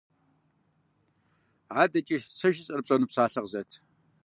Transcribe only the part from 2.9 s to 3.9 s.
псалъэ къызэт.